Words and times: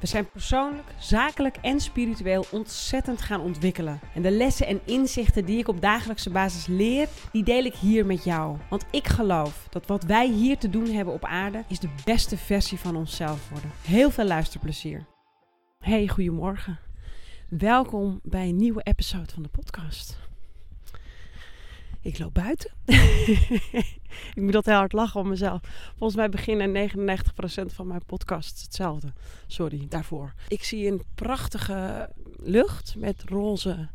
We 0.00 0.06
zijn 0.06 0.30
persoonlijk, 0.30 0.94
zakelijk 0.98 1.56
en 1.56 1.80
spiritueel 1.80 2.44
ontzettend 2.50 3.22
gaan 3.22 3.40
ontwikkelen. 3.40 4.00
En 4.14 4.22
de 4.22 4.30
lessen 4.30 4.66
en 4.66 4.80
inzichten 4.84 5.44
die 5.44 5.58
ik 5.58 5.68
op 5.68 5.80
dagelijkse 5.80 6.30
basis 6.30 6.66
leer, 6.66 7.08
die 7.32 7.44
deel 7.44 7.64
ik 7.64 7.74
hier 7.74 8.06
met 8.06 8.24
jou. 8.24 8.56
Want 8.70 8.84
ik 8.90 9.06
geloof 9.06 9.66
dat 9.70 9.86
wat 9.86 10.04
wij 10.04 10.28
hier 10.28 10.58
te 10.58 10.70
doen 10.70 10.90
hebben 10.90 11.14
op 11.14 11.24
aarde, 11.24 11.64
is 11.68 11.78
de 11.78 11.94
beste 12.04 12.36
versie 12.36 12.78
van 12.78 12.96
onszelf 12.96 13.48
worden. 13.50 13.70
Heel 13.82 14.10
veel 14.10 14.26
luisterplezier. 14.26 15.06
Hey, 15.78 16.08
goedemorgen. 16.08 16.78
Welkom 17.48 18.20
bij 18.22 18.48
een 18.48 18.56
nieuwe 18.56 18.82
episode 18.82 19.32
van 19.32 19.42
de 19.42 19.48
podcast. 19.48 20.25
Ik 22.06 22.18
loop 22.18 22.34
buiten. 22.34 22.70
ik 24.34 24.42
moet 24.42 24.52
dat 24.52 24.64
heel 24.64 24.74
hard 24.74 24.92
lachen 24.92 25.20
om 25.20 25.28
mezelf. 25.28 25.60
Volgens 25.88 26.16
mij 26.16 26.28
beginnen 26.28 26.90
99% 26.90 26.94
van 27.66 27.86
mijn 27.86 28.04
podcasts 28.06 28.62
hetzelfde. 28.62 29.12
Sorry 29.46 29.86
daarvoor. 29.88 30.32
Ik 30.48 30.64
zie 30.64 30.86
een 30.86 31.02
prachtige 31.14 32.10
lucht 32.36 32.94
met 32.96 33.22
roze 33.24 33.88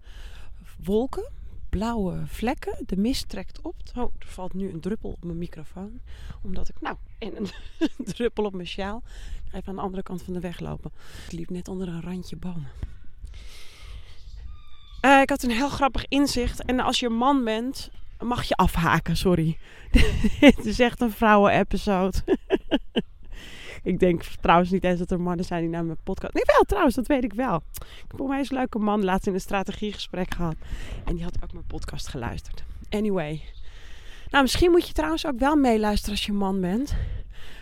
wolken. 0.84 1.32
Blauwe 1.70 2.24
vlekken. 2.26 2.84
De 2.86 2.98
mist 2.98 3.30
trekt 3.30 3.62
op. 3.62 3.76
Oh, 3.96 4.14
er 4.20 4.28
valt 4.28 4.54
nu 4.54 4.72
een 4.72 4.82
druppel 4.82 5.10
op 5.10 5.24
mijn 5.24 5.38
microfoon. 5.38 6.02
Omdat 6.44 6.70
ik, 6.70 6.82
nou, 6.82 6.96
en 7.20 7.38
een 7.38 7.50
druppel 8.14 8.46
op 8.46 8.54
mijn 8.54 8.68
sjaal. 8.68 9.04
Even 9.46 9.68
aan 9.68 9.76
de 9.76 9.82
andere 9.82 10.04
kant 10.04 10.22
van 10.22 10.34
de 10.34 10.40
weg 10.40 10.60
lopen. 10.60 10.92
Ik 11.26 11.32
liep 11.32 11.50
net 11.50 11.68
onder 11.68 11.88
een 11.88 12.02
randje 12.02 12.36
bomen. 12.36 12.68
Uh, 15.06 15.22
ik 15.22 15.30
had 15.30 15.44
een 15.44 15.52
heel 15.52 15.70
grappig 15.70 16.06
inzicht. 16.08 16.66
En 16.66 16.80
als 16.80 17.00
je 17.00 17.10
man 17.10 17.44
bent, 17.44 17.90
mag 18.24 18.44
je 18.44 18.56
afhaken, 18.56 19.18
sorry. 19.18 19.58
Het 20.40 20.66
is 20.66 20.80
echt 20.80 21.02
een 21.02 21.12
vrouwen-episode. 21.12 22.18
ik 23.84 24.00
denk 24.00 24.24
trouwens 24.24 24.72
niet 24.72 24.84
eens 24.84 25.00
dat 25.00 25.12
er 25.12 25.22
mannen 25.22 25.46
zijn 25.46 25.62
die 25.62 25.70
naar 25.70 25.86
mijn 25.86 25.98
podcast... 26.04 26.34
Nee, 26.34 26.44
wel 26.46 26.64
trouwens, 26.64 26.96
dat 26.96 27.08
weet 27.08 27.24
ik 27.24 27.34
wel. 27.34 27.64
Ik 27.76 28.12
heb 28.18 28.28
mij 28.28 28.38
eens 28.38 28.50
een 28.50 28.58
leuke 28.58 28.80
man 28.80 29.04
laatst 29.04 29.28
in 29.28 29.34
een 29.34 29.40
strategiegesprek 29.40 30.34
gehad. 30.34 30.56
En 31.06 31.16
die 31.16 31.24
had 31.24 31.44
ook 31.44 31.54
mijn 31.54 31.66
podcast 31.66 32.08
geluisterd. 32.08 32.64
Anyway. 32.90 33.42
Nou, 34.30 34.44
misschien 34.44 34.72
moet 34.72 34.88
je 34.88 34.94
trouwens 34.94 35.26
ook 35.26 35.40
wel 35.40 35.56
meeluisteren 35.56 36.12
als 36.16 36.26
je 36.26 36.34
man 36.34 36.62
bent. 36.62 36.96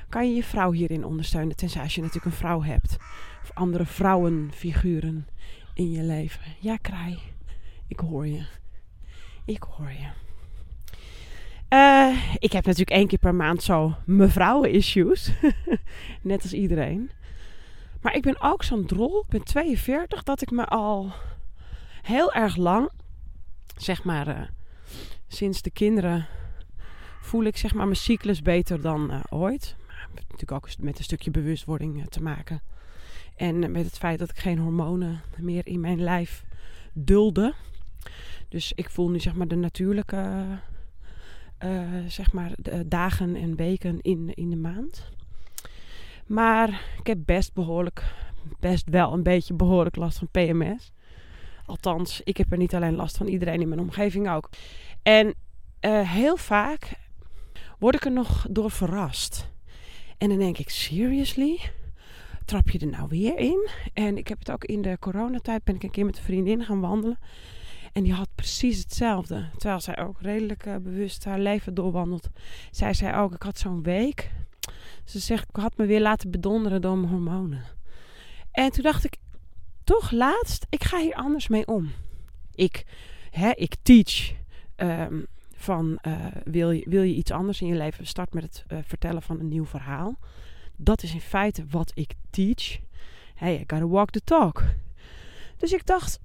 Kan 0.10 0.30
je 0.30 0.36
je 0.36 0.44
vrouw 0.44 0.72
hierin 0.72 1.06
ondersteunen, 1.06 1.56
tenzij 1.56 1.82
als 1.82 1.96
je 1.96 2.02
natuurlijk 2.02 2.32
een 2.32 2.40
vrouw 2.40 2.64
hebt. 2.64 2.98
Of 3.44 3.52
andere 3.54 3.86
vrouwenfiguren 3.86 5.28
in 5.74 5.92
je 5.92 6.04
leven. 6.04 6.42
Ja, 6.60 6.78
kraai. 6.78 7.20
Ik 7.88 8.00
hoor 8.00 8.28
je. 8.28 8.46
Ik 9.46 9.64
hoor 9.64 9.92
je. 9.92 10.29
Uh, 11.70 12.36
ik 12.38 12.52
heb 12.52 12.66
natuurlijk 12.66 12.98
één 12.98 13.08
keer 13.08 13.20
per 13.20 13.36
maand 13.36 13.64
zo 13.64 13.96
mevrouwen-issues. 14.06 15.32
Net 16.22 16.42
als 16.42 16.54
iedereen. 16.54 17.12
Maar 18.02 18.16
ik 18.16 18.22
ben 18.22 18.42
ook 18.42 18.64
zo'n 18.64 18.86
drol. 18.86 19.20
Ik 19.20 19.30
ben 19.30 19.44
42. 19.44 20.24
Dat 20.24 20.42
ik 20.42 20.52
me 20.52 20.66
al 20.66 21.12
heel 22.02 22.34
erg 22.34 22.56
lang, 22.56 22.90
zeg 23.78 24.04
maar, 24.04 24.28
uh, 24.28 24.42
sinds 25.28 25.62
de 25.62 25.70
kinderen, 25.70 26.28
voel 27.22 27.44
ik 27.44 27.58
zeg 27.58 27.74
maar 27.74 27.86
mijn 27.86 27.98
cyclus 27.98 28.42
beter 28.42 28.82
dan 28.82 29.12
uh, 29.12 29.20
ooit. 29.30 29.76
Maar 29.88 30.10
natuurlijk 30.14 30.52
ook 30.52 30.70
met 30.80 30.98
een 30.98 31.04
stukje 31.04 31.32
bewustwording 31.32 32.10
te 32.10 32.22
maken. 32.22 32.62
En 33.36 33.72
met 33.72 33.86
het 33.86 33.98
feit 33.98 34.20
dat 34.20 34.30
ik 34.30 34.38
geen 34.38 34.60
hormonen 34.60 35.22
meer 35.38 35.68
in 35.68 35.80
mijn 35.80 36.04
lijf 36.04 36.44
dulde. 36.94 37.54
Dus 38.50 38.72
ik 38.76 38.90
voel 38.90 39.10
nu 39.10 39.20
zeg 39.20 39.34
maar 39.34 39.48
de 39.48 39.56
natuurlijke 39.56 40.46
zeg 42.08 42.34
maar 42.34 42.52
de 42.56 42.88
dagen 42.88 43.36
en 43.36 43.56
weken 43.56 44.02
in, 44.02 44.32
in 44.34 44.50
de 44.50 44.56
maand. 44.56 45.10
Maar 46.26 46.70
ik 47.00 47.08
heb 47.08 47.18
best 47.26 47.54
behoorlijk, 47.54 48.14
best 48.60 48.90
wel 48.90 49.14
een 49.14 49.24
beetje 49.24 49.54
behoorlijk 49.54 49.96
last 49.96 50.18
van 50.18 50.28
PMS. 50.32 50.92
Althans, 51.66 52.22
ik 52.24 52.38
heb 52.38 52.52
er 52.52 52.58
niet 52.58 52.76
alleen 52.76 52.96
last 52.96 53.18
van, 53.18 53.28
iedereen 53.28 53.62
in 53.62 53.68
mijn 53.68 53.82
omgeving 53.82 54.30
ook. 54.30 54.50
En 55.04 55.34
uh, 55.82 56.12
heel 56.12 56.38
vaak 56.38 56.92
word 57.80 57.96
ik 57.96 58.06
er 58.06 58.12
nog 58.12 58.46
door 58.50 58.72
verrast. 58.72 59.50
En 60.18 60.30
dan 60.30 60.38
denk 60.38 60.58
ik, 60.58 60.70
seriously? 60.70 61.60
Trap 62.46 62.70
je 62.70 62.80
er 62.80 62.88
nou 62.88 63.08
weer 63.10 63.38
in? 63.38 63.70
En 63.94 64.18
ik 64.18 64.28
heb 64.28 64.40
het 64.40 64.52
ook 64.52 64.66
in 64.66 64.82
de 64.82 64.98
coronatijd, 65.00 65.64
ben 65.64 65.76
ik 65.76 65.84
een 65.84 65.92
keer 65.92 66.06
met 66.06 66.18
een 66.18 66.24
vriendin 66.24 66.64
gaan 66.64 66.80
wandelen. 66.80 67.20
En 68.00 68.06
die 68.06 68.14
had 68.14 68.36
precies 68.36 68.78
hetzelfde. 68.78 69.50
Terwijl 69.58 69.82
zij 69.82 69.98
ook 69.98 70.22
redelijk 70.22 70.66
uh, 70.66 70.76
bewust 70.76 71.24
haar 71.24 71.40
leven 71.40 71.74
doorwandelt. 71.74 72.30
Zij 72.72 72.94
zei 72.94 73.16
ook, 73.16 73.34
ik 73.34 73.44
had 73.44 73.58
zo'n 73.58 73.84
week. 73.84 74.32
Ze 75.04 75.20
zegt, 75.20 75.50
ik 75.50 75.56
had 75.56 75.78
me 75.78 75.86
weer 75.86 76.02
laten 76.02 76.32
bedonderen 76.32 76.82
door 76.82 76.98
mijn 76.98 77.12
hormonen. 77.12 77.64
En 78.52 78.72
toen 78.72 78.84
dacht 78.84 79.06
ik, 79.06 79.18
toch 79.84 80.12
laatst, 80.12 80.66
ik 80.70 80.84
ga 80.84 81.00
hier 81.00 81.14
anders 81.14 81.48
mee 81.48 81.68
om. 81.68 81.92
Ik, 82.54 82.84
hè, 83.30 83.52
ik 83.52 83.76
teach 83.82 84.34
um, 84.76 85.28
van, 85.56 86.00
uh, 86.08 86.26
wil, 86.44 86.72
je, 86.72 86.90
wil 86.90 87.04
je 87.04 87.16
iets 87.16 87.32
anders 87.32 87.62
in 87.62 87.68
je 87.68 87.76
leven? 87.76 88.08
Start 88.08 88.34
met 88.34 88.44
het 88.44 88.66
uh, 88.68 88.80
vertellen 88.84 89.22
van 89.22 89.40
een 89.40 89.48
nieuw 89.48 89.66
verhaal. 89.66 90.20
Dat 90.76 91.04
is 91.04 91.14
in 91.14 91.22
feite 91.22 91.66
wat 91.70 91.92
ik 91.96 92.14
teach. 92.30 92.80
Hey, 93.36 93.56
I 93.56 93.64
gotta 93.68 93.88
walk 93.88 94.10
the 94.10 94.24
talk. 94.24 94.64
Dus 95.58 95.72
ik 95.72 95.86
dacht, 95.86 96.20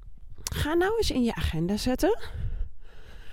Ga 0.54 0.74
nou 0.74 0.96
eens 0.96 1.10
in 1.10 1.24
je 1.24 1.34
agenda 1.34 1.76
zetten. 1.76 2.18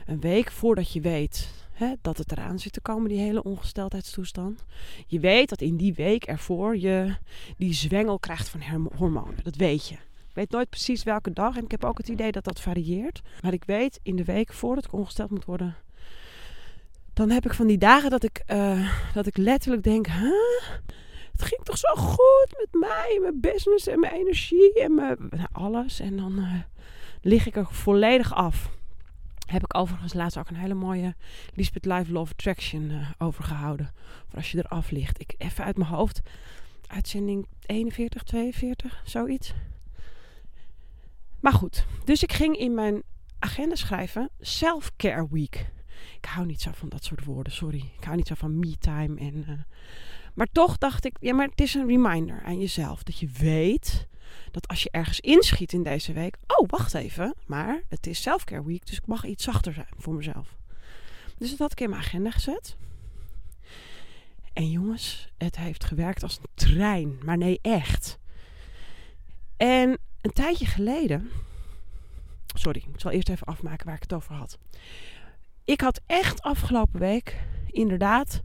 Een 0.06 0.20
week 0.20 0.52
voordat 0.52 0.94
je 0.94 1.02
weet 1.02 1.50
hè, 1.72 1.94
dat 2.02 2.18
het 2.18 2.32
eraan 2.32 2.60
zit 2.60 2.74
te 2.74 2.82
komen, 2.82 3.10
die 3.10 3.20
hele 3.20 3.44
ongesteldheidstoestand. 3.44 4.64
Je 5.08 5.20
weet 5.20 5.50
dat 5.50 5.62
in 5.62 5.78
die 5.78 5.94
week 5.94 6.24
ervoor 6.24 6.78
je 6.78 7.16
die 7.58 7.74
zwengel 7.74 8.20
krijgt 8.20 8.50
van 8.50 8.90
hormonen. 8.96 9.44
Dat 9.44 9.56
weet 9.56 9.88
je. 9.88 9.94
Ik 9.94 10.34
weet 10.34 10.52
nooit 10.52 10.70
precies 10.70 11.04
welke 11.04 11.34
dag 11.34 11.58
en 11.58 11.64
ik 11.64 11.72
heb 11.72 11.86
ook 11.86 11.98
het 11.98 12.08
idee 12.08 12.32
dat 12.32 12.44
dat 12.44 12.60
varieert. 12.60 13.22
Maar 13.42 13.54
ik 13.54 13.64
weet 13.64 14.00
in 14.04 14.16
de 14.16 14.24
week 14.24 14.54
voordat 14.54 14.86
ik 14.86 14.94
ongesteld 14.94 15.30
moet 15.30 15.46
worden, 15.46 15.76
dan 17.14 17.30
heb 17.30 17.46
ik 17.46 17.54
van 17.54 17.68
die 17.68 17.78
dagen 17.78 18.10
dat 18.10 18.24
ik, 18.24 18.44
uh, 18.48 18.92
dat 19.14 19.26
ik 19.26 19.38
letterlijk 19.38 19.84
denk: 19.84 20.08
huh? 20.08 20.32
het 21.32 21.42
ging 21.42 21.64
toch 21.64 21.78
zo 21.78 21.96
goed 21.96 22.56
met 22.58 22.82
mij, 22.82 23.18
mijn 23.22 23.40
business 23.40 23.88
en 23.88 24.00
mijn 24.00 24.14
energie 24.14 24.74
en 24.80 24.96
mijn, 24.96 25.18
nou, 25.30 25.48
alles. 25.52 26.00
En 26.00 26.18
dan 26.18 26.40
uh, 26.40 26.60
lig 27.22 27.48
ik 27.48 27.56
er 27.56 27.66
volledig 27.66 28.34
af. 28.34 28.70
Heb 29.46 29.64
ik 29.64 29.78
overigens 29.78 30.14
laatst 30.14 30.38
ook 30.38 30.50
een 30.50 30.56
hele 30.56 30.74
mooie 30.74 31.16
Lisbeth 31.54 31.86
Live 31.86 32.12
Love 32.12 32.32
Attraction 32.32 32.90
uh, 32.90 33.10
overgehouden. 33.18 33.94
Voor 34.28 34.38
als 34.38 34.52
je 34.52 34.58
eraf 34.58 34.92
ligt. 34.92 35.20
Ik 35.20 35.36
even 35.38 35.64
uit 35.64 35.78
mijn 35.78 35.90
hoofd. 35.90 36.22
Uitzending 36.88 37.48
41, 37.66 38.24
42, 38.24 39.02
zoiets. 39.06 39.54
Maar 41.40 41.54
goed, 41.54 41.86
dus 42.06 42.24
ik 42.24 42.34
ging 42.34 42.58
in 42.58 42.74
mijn 42.74 43.04
agenda 43.40 43.76
schrijven 43.76 44.30
Self-Care 44.40 45.28
Week. 45.30 45.72
Ik 46.18 46.26
hou 46.26 46.46
niet 46.46 46.62
zo 46.62 46.72
van 46.74 46.90
dat 46.90 47.04
soort 47.04 47.24
woorden, 47.24 47.54
sorry. 47.54 47.92
Ik 47.98 48.04
hou 48.04 48.16
niet 48.16 48.28
zo 48.28 48.36
van 48.36 48.60
me-time. 48.60 49.20
En, 49.20 49.36
uh, 49.36 49.60
maar 50.34 50.48
toch 50.52 50.78
dacht 50.78 51.06
ik, 51.06 51.18
ja, 51.20 51.34
maar 51.34 51.48
het 51.48 51.62
is 51.62 51.74
een 51.74 51.88
reminder 51.88 52.42
aan 52.44 52.60
jezelf. 52.60 53.04
Dat 53.04 53.20
je 53.20 53.28
weet 53.28 54.08
dat 54.52 54.68
als 54.68 54.84
je 54.84 54.90
ergens 54.92 55.20
inschiet 55.20 55.74
in 55.74 55.84
deze 55.84 56.14
week. 56.14 56.38
Oh, 56.48 56.70
wacht 56.70 56.94
even. 56.94 57.36
Maar 57.46 57.82
het 57.90 58.08
is 58.08 58.22
selfcare 58.22 58.64
week, 58.64 58.86
dus 58.86 58.98
ik 58.98 59.08
mag 59.08 59.26
iets 59.26 59.44
zachter 59.44 59.74
zijn 59.74 59.88
voor 59.98 60.14
mezelf. 60.14 60.56
Dus 61.38 61.50
dat 61.50 61.60
had 61.60 61.72
ik 61.72 61.82
in 61.82 61.90
mijn 61.90 62.02
agenda 62.02 62.32
gezet. 62.32 62.76
En 64.54 64.72
jongens, 64.72 65.30
het 65.38 65.58
heeft 65.58 65.84
gewerkt 65.84 66.24
als 66.24 66.38
een 66.38 66.50
trein. 66.54 67.18
Maar 67.24 67.38
nee, 67.38 67.60
echt. 67.62 68.20
En 69.58 69.98
een 70.22 70.34
tijdje 70.34 70.66
geleden. 70.66 71.30
Sorry, 72.54 72.84
ik 72.94 73.00
zal 73.00 73.12
eerst 73.12 73.30
even 73.30 73.48
afmaken 73.48 73.86
waar 73.86 73.96
ik 73.96 74.02
het 74.02 74.14
over 74.14 74.36
had. 74.36 74.58
Ik 75.66 75.82
had 75.82 76.02
echt 76.06 76.42
afgelopen 76.42 77.00
week 77.00 77.38
inderdaad 77.68 78.42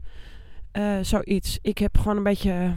uh, 0.73 0.97
zoiets. 1.01 1.59
Ik 1.61 1.77
heb 1.77 1.97
gewoon 1.97 2.17
een 2.17 2.23
beetje 2.23 2.73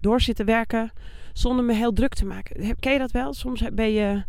door 0.00 0.20
zitten 0.20 0.46
werken 0.46 0.92
zonder 1.34 1.64
me 1.64 1.74
heel 1.74 1.92
druk 1.92 2.14
te 2.14 2.24
maken. 2.24 2.76
Ken 2.78 2.92
je 2.92 2.98
dat 2.98 3.10
wel? 3.10 3.34
Soms 3.34 3.62
ben 3.72 3.92
je, 3.92 4.24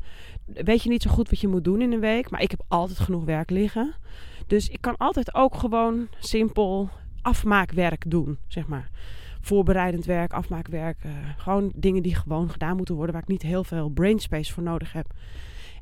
weet 0.46 0.84
je 0.84 0.90
niet 0.90 1.02
zo 1.02 1.10
goed 1.10 1.30
wat 1.30 1.40
je 1.40 1.48
moet 1.48 1.63
doen 1.63 1.81
in 1.81 1.92
een 1.92 2.00
week. 2.00 2.30
Maar 2.30 2.42
ik 2.42 2.52
heb 2.52 2.63
altijd 2.68 3.00
genoeg 3.00 3.24
werk 3.24 3.50
liggen. 3.50 3.94
Dus 4.48 4.69
ik 4.69 4.81
kan 4.81 4.98
altijd 4.98 5.36
ook 5.36 5.56
gewoon 5.56 6.07
simpel 6.19 6.90
afmaakwerk 7.22 8.04
doen, 8.07 8.38
zeg 8.48 8.68
maar. 8.68 8.90
Voorbereidend 9.42 10.06
werk, 10.06 10.34
afmaakwerk. 10.34 11.04
Uh, 11.06 11.12
gewoon 11.38 11.72
dingen 11.75 12.04
die 12.04 12.16
gewoon 12.16 12.50
gedaan 12.50 12.78
moeten 12.78 12.96
worden. 12.96 13.13
Waar 13.13 13.24
ik 13.24 13.30
niet 13.30 13.42
heel 13.42 13.63
veel 13.63 13.90
brainspace 13.90 14.54
voor 14.54 14.63
nodig 14.63 14.94
heb. 14.94 15.13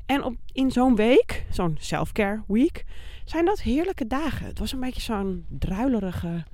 En 0.06 0.22
op, 0.22 0.34
in 0.52 0.70
zo'n 0.70 0.96
week, 0.96 1.46
zo'n 1.50 1.76
self-care 1.78 2.42
week, 2.46 2.84
zijn 3.24 3.44
dat 3.44 3.62
heerlijke 3.62 4.06
dagen. 4.06 4.46
Het 4.46 4.58
was 4.58 4.72
een 4.72 4.80
beetje 4.80 5.00
zo'n 5.00 5.44
druilerige 5.48 6.44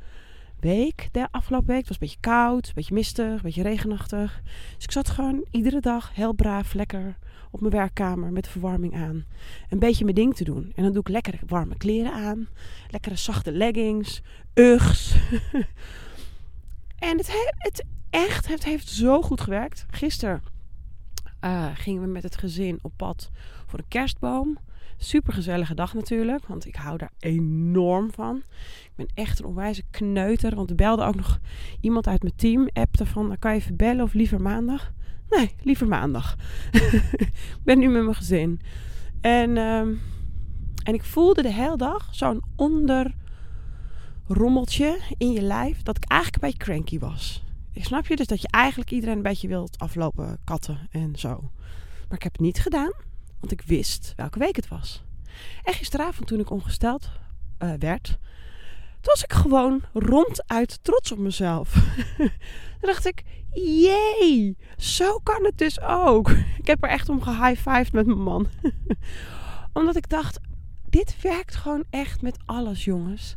week, 0.61 1.09
de 1.13 1.29
afgelopen 1.31 1.75
week. 1.75 1.83
Was 1.83 1.91
een 1.91 1.97
beetje 1.99 2.21
koud, 2.21 2.67
een 2.67 2.73
beetje 2.75 2.95
mistig, 2.95 3.27
een 3.27 3.41
beetje 3.43 3.63
regenachtig. 3.63 4.41
Dus 4.75 4.85
ik 4.85 4.91
zat 4.91 5.11
gewoon 5.11 5.45
iedere 5.51 5.81
dag 5.81 6.15
heel 6.15 6.33
braaf, 6.33 6.73
lekker 6.73 7.17
op 7.51 7.61
mijn 7.61 7.73
werkkamer 7.73 8.33
met 8.33 8.45
de 8.45 8.51
verwarming 8.51 8.95
aan. 8.95 9.25
Een 9.69 9.79
beetje 9.79 10.05
mijn 10.05 10.17
ding 10.17 10.37
te 10.37 10.45
doen. 10.45 10.73
En 10.75 10.83
dan 10.83 10.93
doe 10.93 11.01
ik 11.01 11.09
lekkere 11.09 11.39
warme 11.47 11.77
kleren 11.77 12.13
aan. 12.13 12.49
Lekkere 12.91 13.17
zachte 13.17 13.53
leggings, 13.53 14.23
Uggs. 14.55 15.15
en 16.99 17.17
het, 17.17 17.53
het 17.59 17.85
echt 18.11 18.47
heeft 18.65 18.89
zo 18.89 19.23
goed 19.23 19.41
gewerkt. 19.41 19.87
Gisteren 19.91 20.43
uh, 21.45 21.67
gingen 21.75 22.03
we 22.03 22.09
met 22.09 22.23
het 22.23 22.37
gezin 22.37 22.79
op 22.83 22.93
pad 22.97 23.31
voor 23.67 23.79
een 23.79 23.89
kerstboom. 23.89 24.59
Super 25.03 25.33
gezellige 25.33 25.75
dag 25.75 25.95
natuurlijk, 25.95 26.47
want 26.47 26.67
ik 26.67 26.77
hou 26.77 26.99
daar 26.99 27.13
enorm 27.19 28.13
van. 28.13 28.37
Ik 28.83 28.93
ben 28.97 29.09
echt 29.15 29.39
een 29.39 29.45
onwijze 29.45 29.83
kneuter, 29.91 30.55
want 30.55 30.71
er 30.71 30.77
belde 30.77 31.05
ook 31.05 31.15
nog 31.15 31.41
iemand 31.81 32.07
uit 32.07 32.23
mijn 32.23 32.35
team. 32.37 32.69
Appte 32.73 33.07
van, 33.07 33.27
nou, 33.27 33.39
kan 33.39 33.55
je 33.55 33.61
even 33.61 33.77
bellen 33.77 34.05
of 34.05 34.13
liever 34.13 34.41
maandag? 34.41 34.93
Nee, 35.31 35.55
liever 35.63 35.89
maandag. 35.89 36.37
ik 37.27 37.33
ben 37.65 37.79
nu 37.79 37.89
met 37.89 38.03
mijn 38.03 38.15
gezin. 38.15 38.61
En, 39.21 39.57
um, 39.57 40.01
en 40.85 40.95
ik 40.95 41.05
voelde 41.05 41.43
de 41.43 41.53
hele 41.53 41.77
dag 41.77 42.09
zo'n 42.11 42.43
onderrommeltje 42.57 44.99
in 45.17 45.33
je 45.33 45.43
lijf 45.43 45.83
dat 45.83 45.97
ik 45.97 46.05
eigenlijk 46.05 46.43
een 46.43 46.51
beetje 46.51 46.65
cranky 46.65 46.99
was. 46.99 47.45
Ik 47.73 47.85
snap 47.85 48.07
je? 48.07 48.17
Dus 48.17 48.27
dat 48.27 48.41
je 48.41 48.49
eigenlijk 48.49 48.91
iedereen 48.91 49.17
een 49.17 49.23
beetje 49.23 49.49
wilt 49.49 49.79
aflopen 49.79 50.39
katten 50.45 50.89
en 50.91 51.19
zo. 51.19 51.51
Maar 52.09 52.19
ik 52.19 52.23
heb 52.23 52.33
het 52.33 52.41
niet 52.41 52.61
gedaan, 52.61 52.93
want 53.41 53.53
ik 53.53 53.63
wist 53.63 54.13
welke 54.17 54.39
week 54.39 54.57
het 54.57 54.69
was. 54.69 55.03
En 55.65 55.75
gisteravond 55.75 56.29
toen 56.29 56.41
ik 56.41 56.51
ongesteld 56.51 57.11
uh, 57.59 57.73
werd, 57.79 58.19
toen 59.01 59.13
was 59.13 59.25
ik 59.25 59.33
gewoon 59.33 59.83
ronduit 59.93 60.79
trots 60.83 61.13
op 61.13 61.19
mezelf. 61.19 61.73
Toen 62.81 62.89
dacht 62.89 63.07
ik, 63.07 63.23
jee, 63.53 64.57
zo 64.77 65.19
kan 65.19 65.45
het 65.45 65.59
dus 65.59 65.81
ook. 65.81 66.31
Ik 66.61 66.67
heb 66.67 66.85
er 66.85 66.89
echt 66.91 67.09
om 67.09 67.23
gehighfived 67.23 67.93
met 67.93 68.07
mijn 68.07 68.23
man. 68.23 68.47
Omdat 69.73 69.97
ik 69.97 70.09
dacht, 70.09 70.41
dit 70.89 71.21
werkt 71.21 71.57
gewoon 71.57 71.85
echt 71.91 72.23
met 72.23 72.39
alles, 72.47 72.85
jongens. 72.85 73.37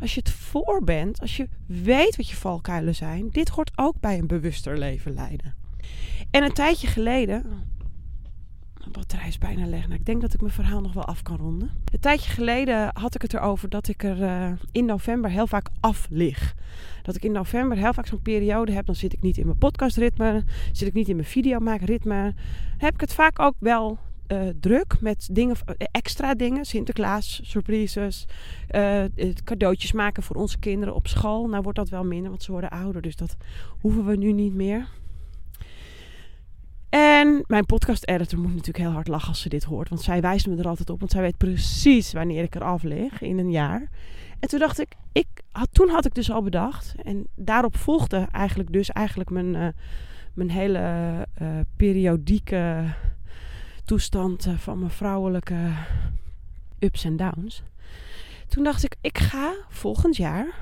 Als 0.00 0.14
je 0.14 0.20
het 0.20 0.30
voor 0.30 0.84
bent, 0.84 1.20
als 1.20 1.36
je 1.36 1.48
weet 1.66 2.16
wat 2.16 2.28
je 2.28 2.36
valkuilen 2.36 2.94
zijn, 2.94 3.30
dit 3.30 3.48
hoort 3.48 3.72
ook 3.74 4.00
bij 4.00 4.18
een 4.18 4.26
bewuster 4.26 4.78
leven 4.78 5.14
leiden. 5.14 5.54
En 6.30 6.42
een 6.42 6.52
tijdje 6.52 6.86
geleden, 6.86 7.44
mijn 8.82 8.92
batterij 8.92 9.28
is 9.28 9.38
bijna 9.38 9.66
leeg. 9.66 9.86
Nou, 9.86 9.98
ik 9.98 10.06
denk 10.06 10.20
dat 10.20 10.34
ik 10.34 10.40
mijn 10.40 10.52
verhaal 10.52 10.80
nog 10.80 10.92
wel 10.92 11.04
af 11.04 11.22
kan 11.22 11.36
ronden. 11.36 11.70
Een 11.92 12.00
tijdje 12.00 12.30
geleden 12.30 12.90
had 12.92 13.14
ik 13.14 13.22
het 13.22 13.34
erover 13.34 13.68
dat 13.68 13.88
ik 13.88 14.02
er 14.02 14.20
uh, 14.20 14.52
in 14.72 14.84
november 14.84 15.30
heel 15.30 15.46
vaak 15.46 15.68
af 15.80 16.06
lig. 16.10 16.54
Dat 17.02 17.16
ik 17.16 17.24
in 17.24 17.32
november 17.32 17.78
heel 17.78 17.92
vaak 17.92 18.06
zo'n 18.06 18.22
periode 18.22 18.72
heb. 18.72 18.86
Dan 18.86 18.94
zit 18.94 19.12
ik 19.12 19.22
niet 19.22 19.36
in 19.36 19.46
mijn 19.46 19.58
podcastritme. 19.58 20.44
Zit 20.72 20.88
ik 20.88 20.94
niet 20.94 21.08
in 21.08 21.16
mijn 21.16 21.28
videomaakritme. 21.28 22.34
Heb 22.78 22.94
ik 22.94 23.00
het 23.00 23.14
vaak 23.14 23.38
ook 23.38 23.54
wel 23.58 23.98
uh, 24.28 24.48
druk 24.60 25.00
met 25.00 25.28
dingen, 25.32 25.56
extra 25.76 26.34
dingen. 26.34 26.64
Sinterklaas, 26.64 27.40
surprises, 27.44 28.26
cadeautjes 29.44 29.92
maken 29.92 30.22
voor 30.22 30.36
onze 30.36 30.58
kinderen 30.58 30.94
op 30.94 31.06
school. 31.06 31.46
Nou 31.46 31.62
wordt 31.62 31.78
dat 31.78 31.88
wel 31.88 32.04
minder, 32.04 32.30
want 32.30 32.42
ze 32.42 32.52
worden 32.52 32.70
ouder. 32.70 33.02
Dus 33.02 33.16
dat 33.16 33.36
hoeven 33.80 34.04
we 34.04 34.16
nu 34.16 34.32
niet 34.32 34.54
meer. 34.54 34.86
En 36.92 37.44
mijn 37.46 37.66
podcast-editor 37.66 38.38
moet 38.38 38.50
natuurlijk 38.50 38.84
heel 38.84 38.92
hard 38.92 39.08
lachen 39.08 39.28
als 39.28 39.40
ze 39.40 39.48
dit 39.48 39.64
hoort. 39.64 39.88
Want 39.88 40.02
zij 40.02 40.20
wijst 40.20 40.46
me 40.46 40.56
er 40.56 40.68
altijd 40.68 40.90
op. 40.90 40.98
Want 40.98 41.10
zij 41.10 41.20
weet 41.20 41.36
precies 41.36 42.12
wanneer 42.12 42.42
ik 42.42 42.54
eraf 42.54 42.82
lig 42.82 43.22
in 43.22 43.38
een 43.38 43.50
jaar. 43.50 43.88
En 44.40 44.48
toen 44.48 44.58
dacht 44.58 44.80
ik, 44.80 44.94
ik 45.12 45.26
had, 45.50 45.68
toen 45.72 45.88
had 45.88 46.04
ik 46.04 46.14
dus 46.14 46.30
al 46.30 46.42
bedacht. 46.42 46.94
En 47.02 47.26
daarop 47.34 47.76
volgde 47.76 48.28
eigenlijk 48.30 48.72
dus 48.72 48.90
eigenlijk 48.90 49.30
mijn, 49.30 49.54
uh, 49.54 49.66
mijn 50.34 50.50
hele 50.50 50.78
uh, 51.42 51.48
periodieke 51.76 52.94
toestand 53.84 54.46
uh, 54.46 54.56
van 54.56 54.78
mijn 54.78 54.90
vrouwelijke 54.90 55.70
ups 56.78 57.04
en 57.04 57.16
downs. 57.16 57.62
Toen 58.48 58.64
dacht 58.64 58.84
ik, 58.84 58.96
ik 59.00 59.18
ga 59.18 59.54
volgend 59.68 60.16
jaar 60.16 60.54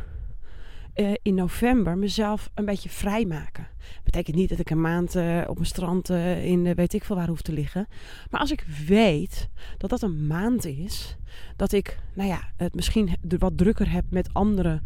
uh, 0.94 1.14
in 1.22 1.34
november 1.34 1.98
mezelf 1.98 2.50
een 2.54 2.64
beetje 2.64 2.88
vrijmaken. 2.88 3.66
Betekent 4.04 4.37
niet 4.37 4.48
dat 4.48 4.58
ik 4.58 4.70
een 4.70 4.81
maand 4.81 5.16
uh, 5.16 5.42
op 5.46 5.58
een 5.58 5.66
strand 5.66 6.10
uh, 6.10 6.44
in 6.44 6.75
weet 6.75 6.94
ik 6.94 7.04
veel 7.04 7.16
waar 7.16 7.28
hoef 7.28 7.42
te 7.42 7.52
liggen. 7.52 7.87
Maar 8.31 8.40
als 8.40 8.50
ik 8.50 8.64
weet 8.87 9.48
dat 9.78 9.90
dat 9.90 10.02
een 10.02 10.26
maand 10.26 10.64
is, 10.64 11.16
dat 11.56 11.72
ik, 11.72 11.98
nou 12.14 12.28
ja, 12.28 12.40
het 12.56 12.75
misschien 12.75 13.16
wat 13.38 13.56
drukker 13.56 13.92
heb 13.92 14.04
met 14.08 14.28
andere 14.32 14.81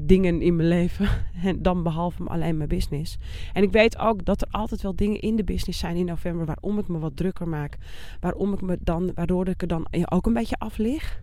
dingen 0.00 0.42
in 0.42 0.56
mijn 0.56 0.68
leven 0.68 1.08
dan 1.62 1.82
behalve 1.82 2.24
alleen 2.24 2.56
mijn 2.56 2.68
business. 2.68 3.18
En 3.52 3.62
ik 3.62 3.72
weet 3.72 3.98
ook 3.98 4.24
dat 4.24 4.40
er 4.40 4.48
altijd 4.50 4.82
wel 4.82 4.96
dingen 4.96 5.20
in 5.20 5.36
de 5.36 5.44
business 5.44 5.78
zijn 5.78 5.96
in 5.96 6.04
november 6.04 6.46
waarom 6.46 6.78
ik 6.78 6.88
me 6.88 6.98
wat 6.98 7.16
drukker 7.16 7.48
maak, 7.48 7.76
waarom 8.20 8.52
ik 8.52 8.60
me 8.60 8.78
dan, 8.80 9.10
waardoor 9.14 9.48
ik 9.48 9.62
er 9.62 9.68
dan 9.68 9.86
ook 10.04 10.26
een 10.26 10.32
beetje 10.32 10.58
af 10.58 10.76
lig. 10.76 11.22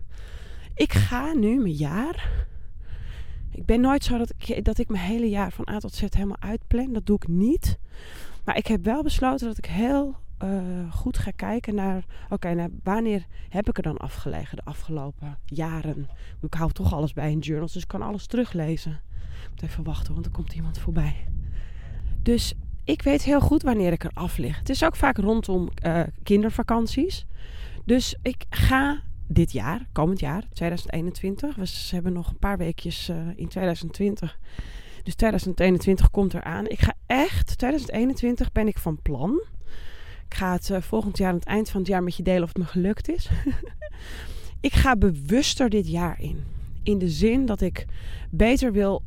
Ik 0.74 0.92
ga 0.92 1.32
nu 1.32 1.60
mijn 1.60 1.74
jaar 1.74 2.46
ik 3.56 3.66
ben 3.66 3.80
nooit 3.80 4.04
zo 4.04 4.18
dat 4.18 4.32
ik, 4.36 4.64
dat 4.64 4.78
ik 4.78 4.88
mijn 4.88 5.04
hele 5.04 5.28
jaar 5.28 5.52
van 5.52 5.68
A 5.68 5.78
tot 5.78 5.94
Z 5.94 6.00
helemaal 6.00 6.40
uitplan. 6.40 6.92
Dat 6.92 7.06
doe 7.06 7.16
ik 7.16 7.28
niet. 7.28 7.78
Maar 8.44 8.56
ik 8.56 8.66
heb 8.66 8.84
wel 8.84 9.02
besloten 9.02 9.46
dat 9.46 9.58
ik 9.58 9.66
heel 9.66 10.16
uh, 10.44 10.92
goed 10.92 11.18
ga 11.18 11.30
kijken 11.36 11.74
naar... 11.74 12.04
Oké, 12.28 12.68
wanneer 12.82 13.26
heb 13.48 13.68
ik 13.68 13.76
er 13.76 13.82
dan 13.82 13.96
afgelegen 13.96 14.56
de 14.56 14.64
afgelopen 14.64 15.38
jaren? 15.44 16.08
Ik 16.42 16.54
hou 16.54 16.72
toch 16.72 16.92
alles 16.92 17.12
bij 17.12 17.30
in 17.30 17.38
journals, 17.38 17.72
dus 17.72 17.82
ik 17.82 17.88
kan 17.88 18.02
alles 18.02 18.26
teruglezen. 18.26 19.00
Ik 19.42 19.50
moet 19.50 19.62
even 19.62 19.84
wachten, 19.84 20.14
want 20.14 20.26
er 20.26 20.32
komt 20.32 20.54
iemand 20.54 20.78
voorbij. 20.78 21.26
Dus 22.22 22.54
ik 22.84 23.02
weet 23.02 23.22
heel 23.22 23.40
goed 23.40 23.62
wanneer 23.62 23.92
ik 23.92 24.04
er 24.04 24.10
af 24.14 24.36
lig. 24.36 24.58
Het 24.58 24.68
is 24.68 24.84
ook 24.84 24.96
vaak 24.96 25.16
rondom 25.16 25.68
uh, 25.86 26.02
kindervakanties. 26.22 27.26
Dus 27.84 28.16
ik 28.22 28.44
ga 28.50 29.02
dit 29.26 29.52
jaar, 29.52 29.86
komend 29.92 30.20
jaar, 30.20 30.44
2021. 30.52 31.56
We 31.56 31.66
hebben 31.90 32.12
nog 32.12 32.28
een 32.28 32.38
paar 32.38 32.58
weekjes 32.58 33.08
uh, 33.08 33.16
in 33.36 33.48
2020. 33.48 34.38
Dus 35.02 35.14
2021 35.14 36.10
komt 36.10 36.34
eraan. 36.34 36.66
Ik 36.66 36.80
ga 36.80 36.94
echt, 37.06 37.58
2021 37.58 38.52
ben 38.52 38.66
ik 38.66 38.78
van 38.78 39.02
plan. 39.02 39.42
Ik 40.28 40.34
ga 40.34 40.52
het 40.52 40.68
uh, 40.68 40.80
volgend 40.80 41.18
jaar 41.18 41.28
aan 41.28 41.34
het 41.34 41.44
eind 41.44 41.70
van 41.70 41.80
het 41.80 41.88
jaar 41.88 42.02
met 42.02 42.16
je 42.16 42.22
delen 42.22 42.42
of 42.42 42.48
het 42.48 42.58
me 42.58 42.64
gelukt 42.64 43.08
is. 43.08 43.28
ik 44.60 44.72
ga 44.72 44.96
bewuster 44.96 45.68
dit 45.68 45.88
jaar 45.88 46.20
in. 46.20 46.44
In 46.82 46.98
de 46.98 47.08
zin 47.08 47.46
dat 47.46 47.60
ik 47.60 47.86
beter 48.30 48.72
wil 48.72 49.02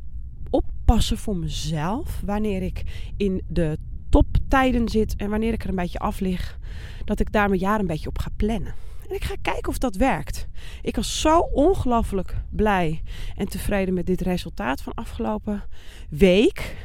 oppassen 0.50 1.18
voor 1.18 1.36
mezelf. 1.36 2.22
Wanneer 2.26 2.62
ik 2.62 2.84
in 3.18 3.42
de 3.48 3.78
toptijden 4.10 4.90
zit 4.90 5.16
en 5.16 5.30
wanneer 5.30 5.54
ik 5.54 5.64
er 5.64 5.70
een 5.70 5.76
beetje 5.76 6.00
af 6.00 6.20
lig. 6.20 6.60
Dat 7.06 7.20
ik 7.20 7.32
daar 7.32 7.50
mijn 7.50 7.62
jaar 7.62 7.80
een 7.80 7.88
beetje 7.88 8.10
op 8.10 8.20
ga 8.20 8.30
plannen. 8.36 8.89
En 9.10 9.16
ik 9.16 9.24
ga 9.24 9.36
kijken 9.42 9.70
of 9.70 9.78
dat 9.78 9.96
werkt. 9.96 10.48
Ik 10.82 10.96
was 10.96 11.22
zo 11.22 11.40
ongelooflijk 11.40 12.36
blij 12.50 13.02
en 13.36 13.48
tevreden 13.48 13.94
met 13.94 14.06
dit 14.06 14.22
resultaat 14.22 14.82
van 14.82 14.94
afgelopen 14.94 15.64
week. 16.10 16.76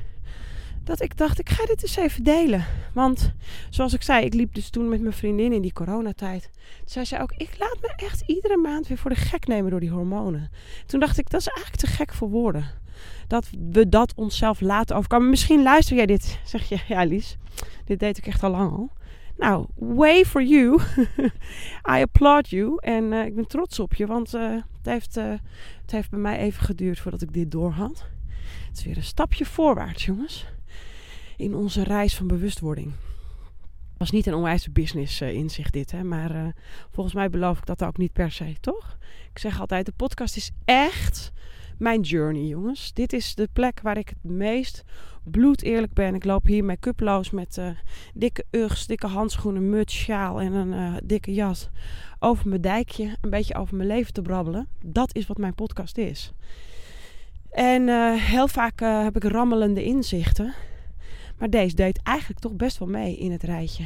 Dat 0.85 1.01
ik 1.01 1.17
dacht, 1.17 1.39
ik 1.39 1.49
ga 1.49 1.67
dit 1.67 1.83
eens 1.83 1.97
even 1.97 2.23
delen. 2.23 2.65
Want 2.95 3.33
zoals 3.71 3.93
ik 3.93 4.03
zei, 4.03 4.25
ik 4.25 4.35
liep 4.35 4.55
dus 4.55 4.71
toen 4.71 4.89
met 4.89 5.01
mijn 5.01 5.13
vriendin 5.13 5.53
in 5.53 5.63
die 5.63 5.73
coronatijd. 5.73 6.51
Toen 6.53 6.89
zei 6.89 7.05
ze 7.05 7.21
ook, 7.21 7.33
ik 7.37 7.57
laat 7.59 7.79
me 7.81 7.93
echt 7.97 8.23
iedere 8.27 8.57
maand 8.57 8.87
weer 8.87 8.99
voor 8.99 9.11
de 9.11 9.17
gek 9.17 9.47
nemen 9.47 9.71
door 9.71 9.81
die 9.81 9.91
hormonen. 9.91 10.51
Toen 10.87 11.01
dacht 11.01 11.19
ik, 11.19 11.31
dat 11.31 11.41
is 11.41 11.47
eigenlijk 11.47 11.81
te 11.81 11.87
gek 11.87 12.15
voor 12.15 12.29
woorden. 12.29 12.65
Dat 13.27 13.49
we 13.71 13.89
dat 13.89 14.13
onszelf 14.17 14.61
laten 14.61 14.97
overkomen. 14.97 15.31
Misschien 15.31 15.63
luister 15.63 15.97
jij 15.97 16.07
dit. 16.07 16.39
Zeg 16.45 16.69
je, 16.69 16.79
ja 16.89 17.05
Lies, 17.05 17.37
dit 17.85 17.99
deed 17.99 18.19
ik 18.19 18.27
echt 18.27 18.43
al 18.43 18.51
lang 18.51 18.73
al. 18.73 18.91
Nou, 19.37 19.67
way 19.75 20.25
for 20.25 20.43
you. 20.43 20.81
I 21.97 22.03
applaud 22.03 22.49
you. 22.49 22.77
En 22.81 23.13
uh, 23.13 23.25
ik 23.25 23.35
ben 23.35 23.47
trots 23.47 23.79
op 23.79 23.95
je, 23.95 24.07
want 24.07 24.35
uh, 24.35 24.51
het, 24.51 24.87
heeft, 24.87 25.17
uh, 25.17 25.33
het 25.81 25.91
heeft 25.91 26.11
bij 26.11 26.19
mij 26.19 26.39
even 26.39 26.63
geduurd 26.63 26.99
voordat 26.99 27.23
ik 27.23 27.33
dit 27.33 27.51
door 27.51 27.71
had. 27.71 28.07
Het 28.69 28.79
is 28.79 28.85
weer 28.85 28.97
een 28.97 29.03
stapje 29.03 29.45
voorwaarts, 29.45 30.05
jongens. 30.05 30.47
In 31.37 31.55
onze 31.55 31.83
reis 31.83 32.17
van 32.17 32.27
bewustwording. 32.27 32.93
Het 33.67 33.99
was 33.99 34.11
niet 34.11 34.27
een 34.27 34.35
onwijze 34.35 34.71
business 34.71 35.21
inzicht 35.21 35.73
dit, 35.73 35.91
hè. 35.91 36.05
Maar 36.05 36.55
volgens 36.91 37.15
mij 37.15 37.31
beloof 37.31 37.59
ik 37.59 37.67
dat 37.67 37.85
ook 37.85 37.97
niet 37.97 38.13
per 38.13 38.31
se, 38.31 38.55
toch? 38.61 38.99
Ik 39.31 39.39
zeg 39.39 39.61
altijd, 39.61 39.87
de 39.87 39.93
podcast 39.97 40.37
is 40.37 40.51
echt 40.65 41.33
mijn 41.79 42.01
journey, 42.01 42.45
jongens. 42.47 42.93
Dit 42.93 43.13
is 43.13 43.35
de 43.35 43.49
plek 43.53 43.81
waar 43.81 43.99
ik 43.99 44.09
het 44.09 44.33
meest 44.33 44.85
bloed 45.25 45.63
eerlijk 45.63 45.93
ben. 45.93 46.15
Ik 46.15 46.25
loop 46.25 46.47
hier 46.47 46.65
met 46.65 46.81
cuploos 46.81 47.31
met 47.31 47.57
uh, 47.57 47.69
dikke 48.15 48.45
ugs, 48.51 48.87
dikke 48.87 49.07
handschoenen, 49.07 49.71
muts, 49.71 49.95
sjaal 49.95 50.41
en 50.41 50.53
een 50.53 50.73
uh, 50.73 50.97
dikke 51.05 51.35
jas. 51.35 51.69
Over 52.19 52.49
mijn 52.49 52.61
dijkje, 52.61 53.17
een 53.21 53.31
beetje 53.31 53.55
over 53.55 53.77
mijn 53.77 53.89
leven 53.89 54.13
te 54.13 54.23
brabbelen. 54.23 54.69
Dat 54.85 55.15
is 55.15 55.27
wat 55.27 55.39
mijn 55.39 55.55
podcast 55.55 55.99
is. 55.99 56.33
En 57.51 57.89
uh, 57.89 58.15
heel 58.15 58.49
vaak 58.49 58.81
heb 58.81 59.17
ik 59.17 59.25
rammelende 59.25 59.85
inzichten. 59.85 60.55
Maar 61.39 61.51
deze 61.51 61.75
deed 61.75 62.01
eigenlijk 62.03 62.41
toch 62.41 62.53
best 62.53 62.79
wel 62.79 62.89
mee 62.89 63.17
in 63.17 63.33
het 63.33 63.43
rijtje. 63.43 63.85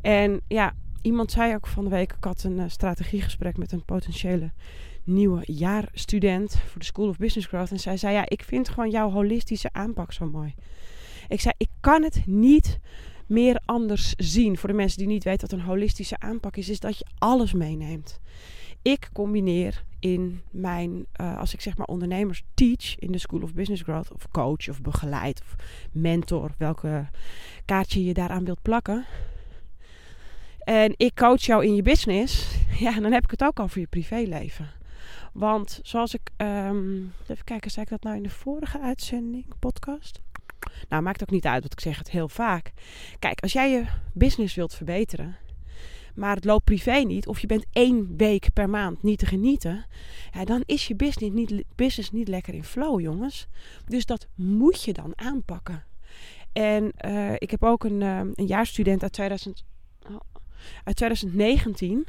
En 0.00 0.40
ja, 0.48 0.72
iemand 1.04 1.30
zei 1.30 1.54
ook 1.54 1.66
van 1.66 1.84
de 1.84 1.90
week, 1.90 2.12
ik 2.12 2.24
had 2.24 2.42
een 2.42 2.58
uh, 2.58 2.64
strategiegesprek 2.66 3.56
met 3.56 3.72
een 3.72 3.84
potentiële 3.84 4.50
nieuwe 5.04 5.42
jaarstudent 5.46 6.56
voor 6.66 6.78
de 6.78 6.84
School 6.86 7.08
of 7.08 7.16
Business 7.16 7.46
Growth. 7.48 7.70
En 7.70 7.80
zij 7.80 7.96
zei, 7.96 8.14
ja, 8.14 8.24
ik 8.28 8.42
vind 8.42 8.68
gewoon 8.68 8.90
jouw 8.90 9.10
holistische 9.10 9.68
aanpak 9.72 10.12
zo 10.12 10.26
mooi. 10.26 10.54
Ik 11.28 11.40
zei, 11.40 11.54
ik 11.56 11.68
kan 11.80 12.02
het 12.02 12.22
niet 12.26 12.78
meer 13.26 13.60
anders 13.64 14.14
zien. 14.16 14.58
Voor 14.58 14.68
de 14.68 14.74
mensen 14.74 14.98
die 14.98 15.06
niet 15.06 15.24
weten 15.24 15.48
wat 15.48 15.58
een 15.58 15.64
holistische 15.64 16.18
aanpak 16.18 16.56
is, 16.56 16.68
is 16.68 16.80
dat 16.80 16.98
je 16.98 17.06
alles 17.18 17.52
meeneemt. 17.52 18.20
Ik 18.82 19.08
combineer 19.12 19.84
in 19.98 20.40
mijn, 20.50 21.06
uh, 21.20 21.38
als 21.38 21.54
ik 21.54 21.60
zeg 21.60 21.76
maar 21.76 21.86
ondernemers 21.86 22.42
teach 22.54 22.98
in 22.98 23.12
de 23.12 23.18
School 23.18 23.42
of 23.42 23.54
Business 23.54 23.82
Growth, 23.82 24.12
of 24.12 24.28
coach 24.30 24.68
of 24.68 24.80
begeleid 24.80 25.40
of 25.40 25.56
mentor, 25.92 26.50
welke 26.58 27.08
kaartje 27.64 28.04
je 28.04 28.14
daaraan 28.14 28.44
wilt 28.44 28.62
plakken. 28.62 29.04
En 30.64 30.94
ik 30.96 31.14
coach 31.14 31.42
jou 31.42 31.64
in 31.64 31.74
je 31.74 31.82
business, 31.82 32.56
ja, 32.78 33.00
dan 33.00 33.12
heb 33.12 33.24
ik 33.24 33.30
het 33.30 33.44
ook 33.44 33.60
over 33.60 33.80
je 33.80 33.86
privéleven. 33.86 34.70
Want 35.32 35.80
zoals 35.82 36.14
ik, 36.14 36.30
um, 36.36 37.12
even 37.26 37.44
kijken, 37.44 37.70
zei 37.70 37.84
ik 37.84 37.90
dat 37.90 38.02
nou 38.02 38.16
in 38.16 38.22
de 38.22 38.30
vorige 38.30 38.80
uitzending, 38.80 39.44
podcast? 39.58 40.20
Nou, 40.88 41.02
maakt 41.02 41.22
ook 41.22 41.30
niet 41.30 41.46
uit, 41.46 41.60
want 41.60 41.72
ik 41.72 41.80
zeg 41.80 41.98
het 41.98 42.10
heel 42.10 42.28
vaak. 42.28 42.72
Kijk, 43.18 43.40
als 43.40 43.52
jij 43.52 43.70
je 43.70 43.84
business 44.12 44.54
wilt 44.54 44.74
verbeteren, 44.74 45.36
maar 46.14 46.34
het 46.34 46.44
loopt 46.44 46.64
privé 46.64 46.94
niet, 46.96 47.26
of 47.26 47.40
je 47.40 47.46
bent 47.46 47.66
één 47.72 48.16
week 48.16 48.52
per 48.52 48.70
maand 48.70 49.02
niet 49.02 49.18
te 49.18 49.26
genieten, 49.26 49.86
ja, 50.32 50.44
dan 50.44 50.62
is 50.66 50.86
je 50.86 50.94
business 50.94 51.34
niet, 51.34 51.64
business 51.74 52.10
niet 52.10 52.28
lekker 52.28 52.54
in 52.54 52.64
flow, 52.64 53.00
jongens. 53.00 53.46
Dus 53.86 54.06
dat 54.06 54.26
moet 54.34 54.82
je 54.82 54.92
dan 54.92 55.12
aanpakken. 55.14 55.84
En 56.52 56.92
uh, 57.06 57.32
ik 57.32 57.50
heb 57.50 57.64
ook 57.64 57.84
een, 57.84 58.00
uh, 58.00 58.20
een 58.34 58.46
jaarstudent 58.46 59.02
uit, 59.02 59.12
2000, 59.12 59.64
oh, 60.10 60.20
uit 60.84 60.96
2019. 60.96 62.06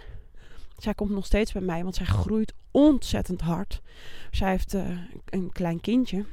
Zij 0.78 0.94
komt 0.94 1.12
nog 1.12 1.26
steeds 1.26 1.52
bij 1.52 1.62
mij, 1.62 1.84
want 1.84 1.96
zij 1.96 2.06
groeit 2.06 2.54
ontzettend 2.72 3.42
hard. 3.42 3.82
Zij 4.32 4.50
heeft 4.50 4.74
uh, 4.74 5.00
een 5.26 5.52
klein 5.52 5.82
kindje. 5.82 6.26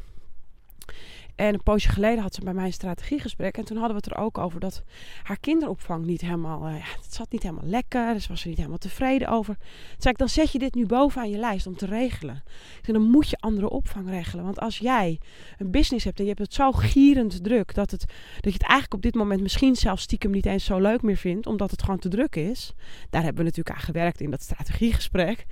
En 1.42 1.54
een 1.54 1.62
poosje 1.62 1.88
geleden 1.88 2.22
had 2.22 2.34
ze 2.34 2.40
bij 2.40 2.54
mij 2.54 2.64
een 2.64 2.72
strategiegesprek. 2.72 3.56
En 3.56 3.64
toen 3.64 3.76
hadden 3.76 3.96
we 3.96 4.02
het 4.04 4.16
er 4.16 4.22
ook 4.22 4.38
over 4.38 4.60
dat 4.60 4.82
haar 5.22 5.38
kinderopvang 5.40 6.04
niet 6.04 6.20
helemaal... 6.20 6.68
Uh, 6.68 6.78
ja, 6.78 6.84
het 7.02 7.14
zat 7.14 7.30
niet 7.30 7.42
helemaal 7.42 7.66
lekker. 7.66 8.12
Dus 8.12 8.26
was 8.26 8.40
ze 8.40 8.48
niet 8.48 8.56
helemaal 8.56 8.78
tevreden 8.78 9.28
over. 9.28 9.54
Toen 9.56 9.96
zei 9.98 10.12
ik, 10.12 10.18
dan 10.18 10.28
zet 10.28 10.52
je 10.52 10.58
dit 10.58 10.74
nu 10.74 10.86
bovenaan 10.86 11.30
je 11.30 11.38
lijst 11.38 11.66
om 11.66 11.76
te 11.76 11.86
regelen. 11.86 12.42
En 12.82 12.92
dan 12.92 13.02
moet 13.02 13.28
je 13.28 13.36
andere 13.40 13.70
opvang 13.70 14.08
regelen. 14.08 14.44
Want 14.44 14.60
als 14.60 14.78
jij 14.78 15.20
een 15.58 15.70
business 15.70 16.04
hebt 16.04 16.18
en 16.18 16.24
je 16.24 16.30
hebt 16.30 16.42
het 16.42 16.54
zo 16.54 16.72
gierend 16.72 17.44
druk... 17.44 17.74
Dat, 17.74 17.90
het, 17.90 18.04
dat 18.40 18.52
je 18.52 18.58
het 18.58 18.62
eigenlijk 18.62 18.94
op 18.94 19.02
dit 19.02 19.14
moment 19.14 19.40
misschien 19.40 19.76
zelfs 19.76 20.02
stiekem 20.02 20.30
niet 20.30 20.46
eens 20.46 20.64
zo 20.64 20.78
leuk 20.78 21.02
meer 21.02 21.16
vindt... 21.16 21.46
omdat 21.46 21.70
het 21.70 21.82
gewoon 21.82 21.98
te 21.98 22.08
druk 22.08 22.36
is. 22.36 22.72
Daar 23.10 23.22
hebben 23.22 23.44
we 23.44 23.48
natuurlijk 23.48 23.76
aan 23.76 23.84
gewerkt 23.84 24.20
in 24.20 24.30
dat 24.30 24.42
strategiegesprek. 24.42 25.46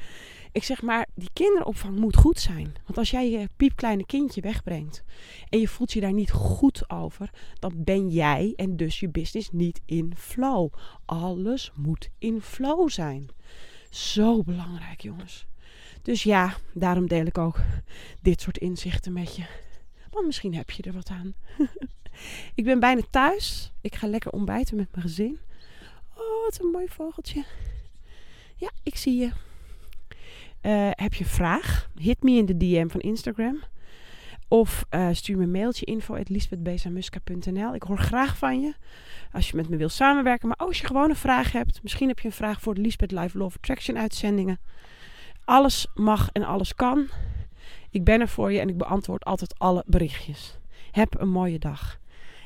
Ik 0.52 0.64
zeg 0.64 0.83
maar, 0.83 1.07
die 1.14 1.30
kinderopvang 1.33 1.99
moet 1.99 2.16
goed 2.16 2.40
zijn. 2.40 2.75
Want 2.85 2.99
als 2.99 3.11
jij 3.11 3.30
je 3.30 3.49
piepkleine 3.57 4.07
kindje 4.07 4.40
wegbrengt 4.40 5.04
en 5.49 5.61
je 5.61 5.69
voelt 5.69 5.92
je 5.92 6.00
daar 6.00 6.12
niet 6.12 6.30
goed 6.30 6.90
over, 6.90 7.30
dan 7.59 7.73
ben 7.76 8.09
jij 8.09 8.52
en 8.57 8.76
dus 8.76 9.00
je 9.00 9.09
business 9.09 9.50
niet 9.52 9.80
in 9.85 10.12
flow. 10.16 10.73
Alles 11.04 11.73
moet 11.75 12.09
in 12.19 12.40
flow 12.40 12.90
zijn. 12.90 13.28
Zo 13.90 14.42
belangrijk, 14.42 15.00
jongens. 15.00 15.47
Dus 16.02 16.23
ja, 16.23 16.57
daarom 16.75 17.09
deel 17.09 17.26
ik 17.26 17.38
ook 17.38 17.61
dit 18.21 18.40
soort 18.40 18.59
inzichten 18.59 19.12
met 19.12 19.37
je. 19.37 19.45
Want 20.11 20.26
misschien 20.26 20.54
heb 20.54 20.71
je 20.71 20.83
er 20.83 20.92
wat 20.92 21.09
aan. 21.09 21.35
ik 22.54 22.64
ben 22.64 22.80
bijna 22.80 23.00
thuis. 23.11 23.73
Ik 23.80 23.95
ga 23.95 24.07
lekker 24.07 24.30
ontbijten 24.30 24.76
met 24.76 24.88
mijn 24.92 25.02
gezin. 25.02 25.38
Oh, 26.14 26.45
wat 26.45 26.61
een 26.61 26.71
mooi 26.71 26.88
vogeltje. 26.88 27.45
Ja, 28.57 28.71
ik 28.83 28.97
zie 28.97 29.16
je. 29.16 29.30
Uh, 30.62 30.90
heb 30.90 31.14
je 31.14 31.25
een 31.25 31.31
vraag? 31.31 31.88
Hit 31.95 32.23
me 32.23 32.31
in 32.31 32.47
de 32.47 32.57
DM 32.57 32.88
van 32.88 33.00
Instagram. 33.00 33.59
Of 34.49 34.85
uh, 34.90 35.09
stuur 35.12 35.37
me 35.37 35.43
een 35.43 35.50
mailtje 35.50 35.87
info 35.87 36.14
Ik 37.75 37.83
hoor 37.83 37.99
graag 37.99 38.37
van 38.37 38.61
je. 38.61 38.75
Als 39.33 39.50
je 39.50 39.57
met 39.57 39.69
me 39.69 39.76
wil 39.76 39.88
samenwerken. 39.88 40.49
Maar 40.49 40.57
als 40.57 40.79
je 40.79 40.87
gewoon 40.87 41.11
een 41.11 41.17
vraag 41.17 41.52
hebt. 41.52 41.83
Misschien 41.83 42.09
heb 42.09 42.19
je 42.19 42.26
een 42.26 42.35
vraag 42.35 42.61
voor 42.61 42.75
de 42.75 42.81
Lisbeth 42.81 43.12
Live 43.12 43.38
Love 43.38 43.57
Attraction 43.57 43.99
uitzendingen. 43.99 44.61
Alles 45.45 45.87
mag 45.95 46.29
en 46.33 46.43
alles 46.43 46.75
kan. 46.75 47.09
Ik 47.90 48.05
ben 48.05 48.21
er 48.21 48.29
voor 48.29 48.52
je 48.52 48.61
en 48.61 48.69
ik 48.69 48.79
beantwoord 48.79 49.25
altijd 49.25 49.59
alle 49.59 49.85
berichtjes. 49.87 50.59
Heb 50.90 51.21
een 51.21 51.31
mooie 51.31 51.59
dag. 51.59 51.99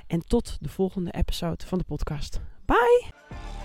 En 0.07 0.27
tot 0.27 0.59
de 0.61 0.69
volgende 0.69 1.11
episode 1.13 1.67
van 1.67 1.79
de 1.79 1.85
podcast. 1.85 2.41
Bye! 2.65 3.64